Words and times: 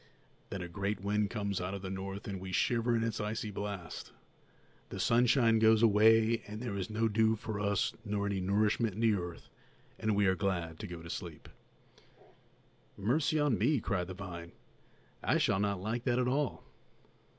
Then 0.49 0.63
a 0.63 0.67
great 0.67 1.01
wind 1.01 1.29
comes 1.29 1.61
out 1.61 1.75
of 1.75 1.83
the 1.83 1.89
north, 1.91 2.27
and 2.27 2.39
we 2.41 2.51
shiver 2.51 2.95
in 2.95 3.03
its 3.03 3.21
icy 3.21 3.51
blast. 3.51 4.11
The 4.89 4.99
sunshine 4.99 5.59
goes 5.59 5.83
away, 5.83 6.41
and 6.47 6.59
there 6.59 6.75
is 6.75 6.89
no 6.89 7.07
dew 7.07 7.35
for 7.35 7.59
us 7.59 7.93
nor 8.03 8.25
any 8.25 8.39
nourishment 8.41 8.95
in 8.95 8.99
the 9.01 9.13
earth, 9.13 9.47
and 9.99 10.15
we 10.15 10.25
are 10.25 10.33
glad 10.33 10.79
to 10.79 10.87
go 10.87 11.03
to 11.03 11.09
sleep." 11.11 11.47
"Mercy 12.97 13.39
on 13.39 13.59
me!" 13.59 13.79
cried 13.79 14.07
the 14.07 14.15
vine, 14.15 14.53
"I 15.21 15.37
shall 15.37 15.59
not 15.59 15.79
like 15.79 16.03
that 16.05 16.17
at 16.17 16.27
all! 16.27 16.63